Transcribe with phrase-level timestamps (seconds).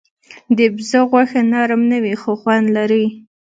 [0.57, 3.05] د بزه غوښه نرم نه وي، خو خوند لري.